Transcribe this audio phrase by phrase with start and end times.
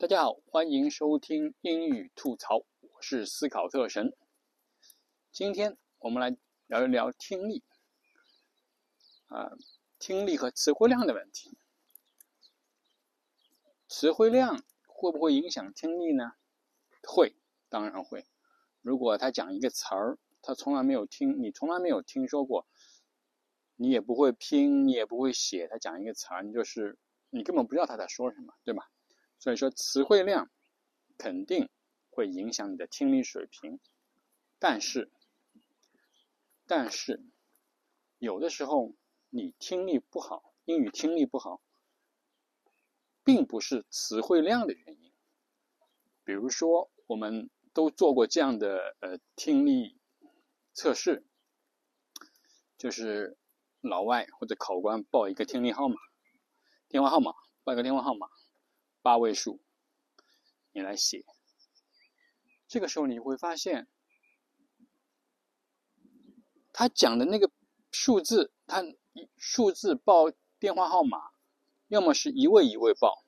[0.00, 4.16] 大家好，欢迎收听英语吐槽，我是思考特神。
[5.30, 6.38] 今天我们来
[6.68, 7.62] 聊一聊听力，
[9.26, 9.52] 啊，
[9.98, 11.58] 听力和词汇量的问题。
[13.88, 16.32] 词汇量会不会影响听力呢？
[17.06, 17.36] 会，
[17.68, 18.24] 当然会。
[18.80, 22.66] 如果他讲一个词儿，他从来没有听，你从来没有听说过，
[23.76, 26.96] 你也不会拼，你也不会写，他讲一个词儿，你就是
[27.28, 28.90] 你根本不知道他在说什么，对吧？
[29.40, 30.50] 所以说，词汇量
[31.16, 31.70] 肯定
[32.10, 33.80] 会影响你的听力水平，
[34.58, 35.10] 但是，
[36.66, 37.24] 但是
[38.18, 38.94] 有的时候
[39.30, 41.62] 你听力不好，英语听力不好，
[43.24, 45.10] 并不是词汇量的原因。
[46.22, 49.98] 比如说，我们都做过这样的呃听力
[50.74, 51.24] 测试，
[52.76, 53.38] 就是
[53.80, 55.96] 老外或者考官报一个听力号码，
[56.88, 57.32] 电话号码，
[57.64, 58.28] 报一个电话号码。
[59.02, 59.60] 八位数，
[60.72, 61.24] 你来写。
[62.68, 63.88] 这个时候你会发现，
[66.72, 67.50] 他讲的那个
[67.90, 68.84] 数字，他
[69.36, 71.30] 数字报电话号码，
[71.88, 73.24] 要么是一位一位报，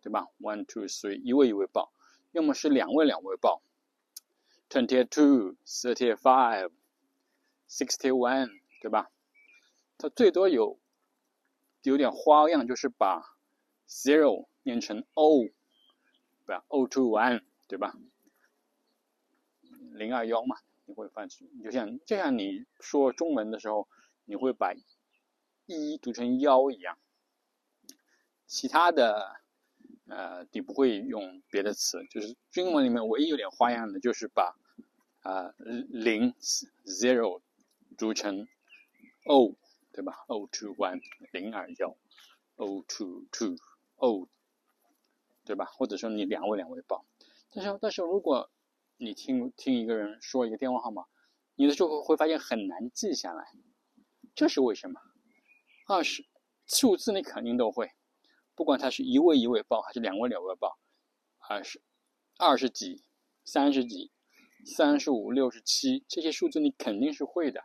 [0.00, 1.92] 对吧？One two three，一位一位报；
[2.32, 3.62] 要么是两位两位报
[4.70, 6.70] ，Twenty two, thirty five,
[7.68, 9.10] sixty one，对吧？
[9.98, 10.78] 它最多有
[11.82, 13.35] 有点花样，就是把
[13.88, 14.46] zero。
[14.62, 15.52] 念成 O，对
[16.44, 17.96] 吧？O two one，对吧？
[19.92, 20.56] 零二幺嘛，
[20.86, 23.86] 你会发现，就像就像你说中文的时候，
[24.24, 24.74] 你会把
[25.66, 26.98] 一读成幺一样。
[28.48, 29.36] 其他的，
[30.08, 34.56] 呃，你不会用别的词，就是中文里面唯一有点花样的，就是把
[35.20, 35.54] 啊
[35.88, 36.34] 零
[36.84, 37.40] zero
[37.96, 38.48] 读成
[39.26, 39.54] O，
[39.92, 41.00] 对吧？O two one
[41.30, 41.96] 零二幺
[42.56, 43.56] ，O two two
[43.96, 44.28] O。
[45.44, 45.64] 对吧？
[45.64, 47.06] 或者说你两位两位报，
[47.52, 48.50] 但是但是如果
[48.96, 51.04] 你听听一个人说一个电话号码，
[51.54, 53.52] 你的时候会发现很难记下来，
[54.34, 55.00] 这是为什么？
[55.86, 56.26] 二十
[56.66, 57.92] 数字你肯定都会，
[58.56, 60.80] 不管他是一位一位报还是两位两位报，
[61.38, 61.80] 二是
[62.36, 63.04] 二十几、
[63.44, 64.10] 三十几、
[64.64, 67.62] 三十五、六十七这些数字你肯定是会的，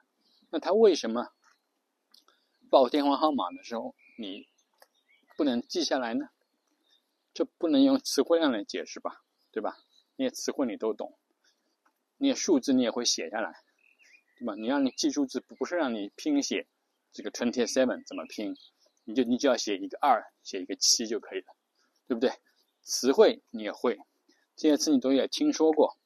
[0.52, 1.34] 那他为什么
[2.70, 4.51] 报电话号码的时候你
[5.36, 6.30] 不能记下来呢？
[7.34, 9.78] 这不能用词汇量来解释吧，对吧？
[10.18, 11.18] 那些词汇你都懂，
[12.18, 13.64] 那些数字你也会写下来，
[14.38, 14.56] 对吧？
[14.56, 16.68] 你让你记数字，不是让你拼写
[17.14, 18.56] 这个 twenty seven 怎么拼，
[19.06, 21.56] 你就你就要写一个二，写一个七就可以了，
[22.08, 22.32] 对不对？
[22.84, 23.98] 词汇你也会，
[24.56, 25.98] 这些词你都也听说过，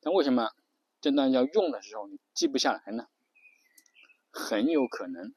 [0.00, 0.50] 但为什么
[1.00, 3.08] 真的要用的时候你记不下来呢？
[4.32, 5.34] 很有可能，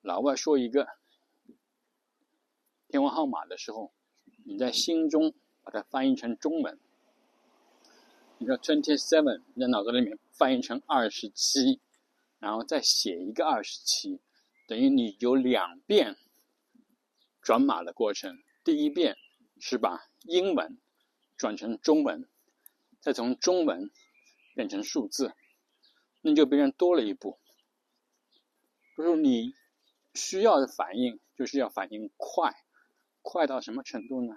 [0.00, 0.88] 老外说一个
[2.94, 3.92] 电话号码的时候。
[4.46, 6.78] 你在心中把它翻译成中文，
[8.38, 11.80] 你说 twenty seven，你在脑子里面翻译成二十七，
[12.38, 14.20] 然后再写一个二十七，
[14.68, 16.16] 等于你有两遍
[17.40, 18.38] 转码的过程。
[18.62, 19.16] 第一遍
[19.58, 20.78] 是把英文
[21.36, 22.28] 转成中文，
[23.00, 23.90] 再从中文
[24.54, 25.32] 变成数字，
[26.20, 27.40] 那就别人多了一步。
[28.96, 29.54] 就是你
[30.12, 32.54] 需要的反应，就是要反应快。
[33.24, 34.36] 快到什么程度呢？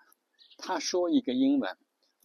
[0.57, 1.77] 他说一个英文，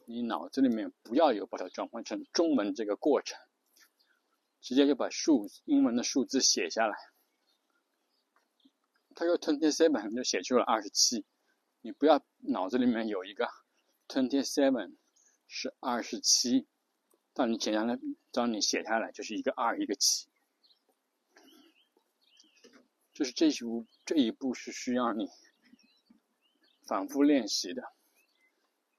[0.06, 3.37] 你脑子里面不要有把它转换成中文这个过程，
[4.61, 6.97] 直接就把数英文的数字写下来。
[9.17, 11.27] 他说 twenty seven 就写出了二十七，
[11.81, 13.49] 你不要脑子里面有一个
[14.06, 14.97] twenty seven
[15.49, 16.69] 是二十七，
[17.34, 17.99] 当你写下来，
[18.31, 20.29] 当你写下来就是一个二一个七，
[23.12, 25.29] 就是这一步这一步是需要你。
[26.87, 27.93] 反复练习的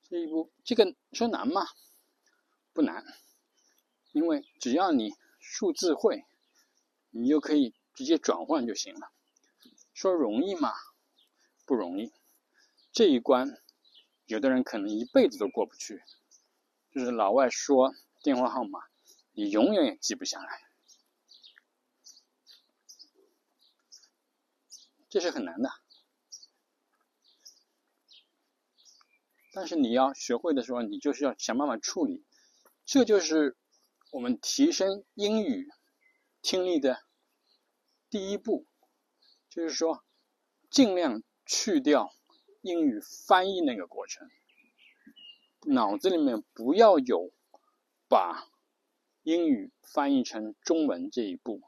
[0.09, 1.67] 这一步，这个说难吗？
[2.73, 3.03] 不难，
[4.11, 6.25] 因为只要你数字会，
[7.11, 9.11] 你就可以直接转换就行了。
[9.93, 10.71] 说容易吗？
[11.65, 12.11] 不容易。
[12.91, 13.61] 这一关，
[14.25, 16.03] 有的人可能一辈子都过不去。
[16.91, 18.79] 就是老外说电话号码，
[19.33, 20.61] 你永远也记不下来，
[25.09, 25.82] 这是很难的。
[29.55, 32.25] 但是你要学会的时候，你就是要想办法处理，
[32.85, 33.55] 这就是
[34.11, 35.67] 我们提升英语
[36.41, 36.97] 听力的
[38.09, 38.65] 第一步，
[39.49, 40.03] 就是说
[40.71, 42.11] 尽量去掉
[42.61, 44.27] 英语翻译那个过程，
[45.67, 47.31] 脑子里面不要有
[48.09, 48.47] 把
[49.21, 51.61] 英语翻译成中文这一步，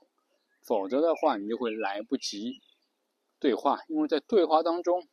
[0.63, 2.63] 否则的话你就会来不及
[3.37, 5.07] 对话，因为在对话当中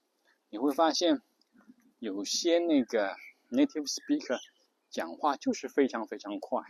[0.48, 1.20] 你会发现。
[2.02, 3.14] 有些那个
[3.48, 4.36] native speaker
[4.90, 6.60] 讲话就是非常非常快，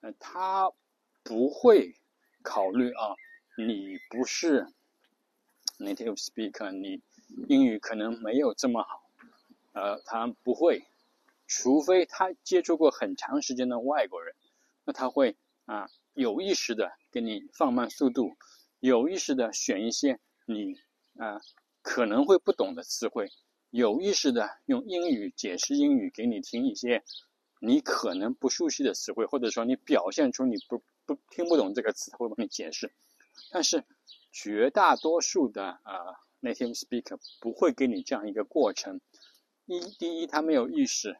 [0.00, 0.72] 呃，他
[1.22, 1.94] 不会
[2.42, 3.14] 考虑啊，
[3.56, 4.66] 你不是
[5.78, 7.00] native speaker，你
[7.46, 9.08] 英语可能没有这么好，
[9.70, 10.82] 呃，他不会，
[11.46, 14.34] 除非他接触过很长时间的外国人，
[14.84, 15.36] 那他会
[15.66, 18.36] 啊有意识的给你放慢速度，
[18.80, 20.74] 有意识的选一些你
[21.18, 21.40] 啊
[21.82, 23.30] 可能会不懂的词汇，
[23.76, 27.04] 有意识的用英语解释英语给你听一些。
[27.60, 32.94] 你可能不熟悉的词汇，或者说你表现出你不不听不懂这个词，他会帮你解释。
[33.50, 33.84] 但是
[34.32, 39.00] 绝大多数的啊 native speaker 不会给你这样一个过程。
[39.66, 41.12] 一，第一他没有意识；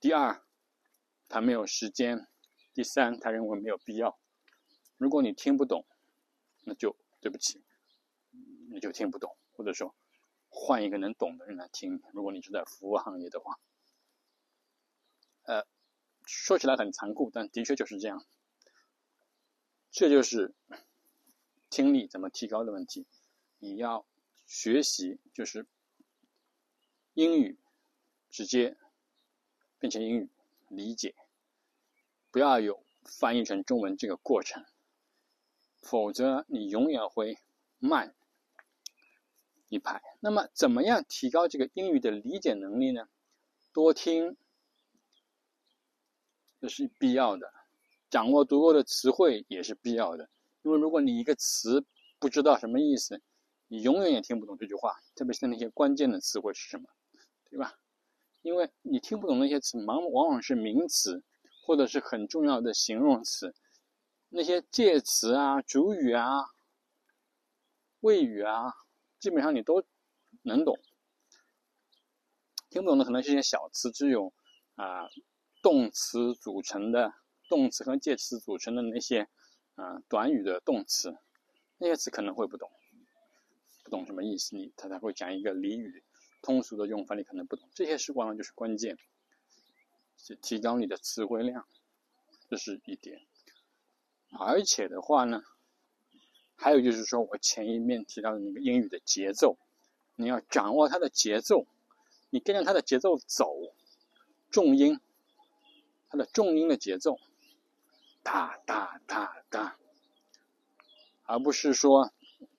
[0.00, 0.42] 第二
[1.28, 2.20] 他没有时间；
[2.72, 4.18] 第三他认为没有必要。
[4.96, 5.86] 如果你听不懂，
[6.64, 7.62] 那就对不起，
[8.70, 9.94] 你就听不懂，或者说
[10.58, 12.02] 换一个能懂的人来听。
[12.14, 13.60] 如果你是在服务行业的话。
[15.42, 15.66] 呃，
[16.24, 18.24] 说起来很残酷，但的确就是这样。
[19.90, 20.54] 这就是
[21.68, 23.06] 听力怎么提高的问题。
[23.58, 24.06] 你要
[24.46, 25.66] 学习，就是
[27.12, 27.58] 英语
[28.30, 28.76] 直接
[29.78, 30.30] 变成英语
[30.68, 31.14] 理解，
[32.30, 34.64] 不要有翻译成中文这个过程，
[35.80, 37.38] 否则你永远会
[37.78, 38.16] 慢
[39.68, 40.02] 一排。
[40.20, 43.08] 那么，怎么样提高这个英语的理解能力呢？
[43.72, 44.36] 多听。
[46.58, 47.52] 这是必要的，
[48.08, 50.28] 掌握足够的词汇也是必要的。
[50.62, 51.84] 因为如果你一个词
[52.18, 53.20] 不知道什么意思，
[53.68, 54.96] 你永远也听不懂这句话。
[55.14, 56.88] 特别是那些关键的词汇是什么，
[57.50, 57.74] 对吧？
[58.42, 61.22] 因为你听不懂那些词，往往往是名词，
[61.66, 63.54] 或者是很重要的形容词。
[64.28, 66.46] 那些介词啊、主语啊、
[68.00, 68.72] 谓语啊，
[69.18, 69.82] 基本上你都
[70.42, 70.78] 能懂。
[72.70, 74.32] 听不懂的可能是一些小词，只有
[74.74, 75.08] 啊。
[75.62, 77.12] 动词组成的
[77.48, 79.28] 动词和介词组成的那些
[79.74, 81.18] 啊短语的动词，
[81.78, 82.70] 那些词可能会不懂，
[83.82, 86.04] 不懂什么意思，你他才会讲一个俚语，
[86.40, 88.96] 通俗的用法你可能不懂，这些是往往就是关键，
[90.16, 91.66] 是提高你的词汇量，
[92.48, 93.26] 这是一点。
[94.38, 95.42] 而且的话呢，
[96.56, 99.56] 还有就是说我前一面提到的那个英语的节奏，
[100.16, 101.66] 你要掌握它的节奏，
[102.30, 103.54] 你跟着它的节奏走，
[104.50, 105.00] 重音。
[106.08, 107.18] 它的重音的节奏，
[108.22, 109.76] 哒哒哒哒，
[111.24, 112.12] 而不是说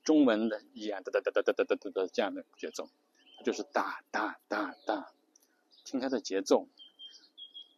[0.04, 2.90] 中文的一样哒哒哒哒哒哒哒哒这样的节奏，
[3.46, 5.14] 就是哒哒哒哒，
[5.86, 6.68] 听它的节奏，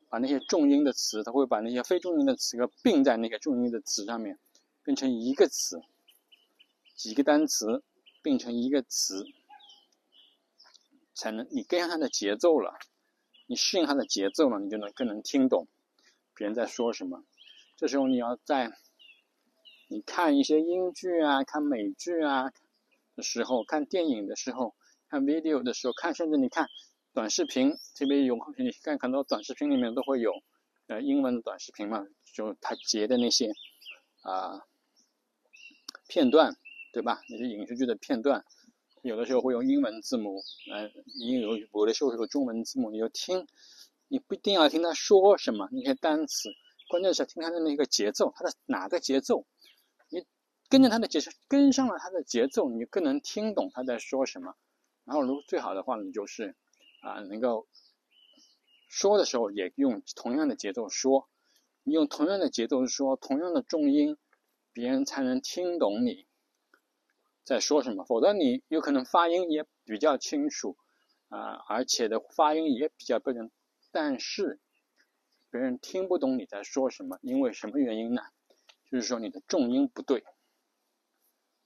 [0.10, 4.40] 把那些重音的词，它会把那些非重音的词个并在那个重音的词上面，
[4.84, 5.80] 变成一个词，
[7.00, 7.82] 几个单词
[8.22, 9.26] 并成一个词，
[11.14, 12.78] 才能你跟上它的节奏了。
[13.48, 15.70] 你适应它的节奏了，你就能更能听懂
[16.36, 17.24] 别人在说什么。
[17.78, 18.74] 这时候你要在
[19.88, 22.52] 你看一些英剧啊、看美剧啊
[23.16, 24.76] 的时候，看电影的时候，
[25.08, 26.68] 看 video 的时候，看甚至你看
[27.14, 30.34] 短视频，特别有你看很多短视频里面都会有
[30.88, 33.54] 呃英文短视频嘛，就他截的那些
[34.24, 34.66] 啊
[36.10, 36.58] 片段，
[36.92, 37.22] 对吧？
[37.30, 38.46] 那些影视剧的片段。
[39.02, 40.42] 有的时候会用英文字母，
[40.74, 40.92] 呃，
[41.22, 43.48] 也有有的时候有中文字母，你就听，
[44.10, 46.50] 你不一定要听他说什么那些单词，
[46.90, 49.46] 关键是听他的那个节奏，他的哪个节奏，
[50.10, 50.26] 你
[50.68, 54.56] 跟着他的节奏，跟上了他的节奏，你更能听懂他在说什么。
[55.06, 56.58] 然后，如最好的话呢，就是
[57.02, 57.70] 啊，能够
[58.90, 61.30] 说的时候也用同样的节奏说，
[61.84, 64.18] 你用同样的节奏说，同样的重音，
[64.74, 66.28] 别人才能听懂你。
[67.50, 68.06] 在说什么？
[68.06, 70.78] 否则你有可能发音也比较清楚
[71.30, 73.50] 啊，而且的发音也比较标准，
[73.92, 74.60] 但是
[75.50, 78.22] 别人听不懂你在说什么，因为什么原因呢？
[78.92, 80.24] 就是说你的重音不对，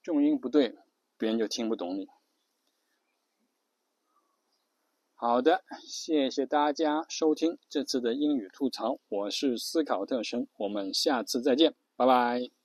[0.02, 0.78] 重音不对，
[1.18, 2.08] 别人就听不懂你。
[5.16, 12.62] 好的，谢谢大家收听这次的英语吐槽，我是思考特生，我们下次再见，拜拜。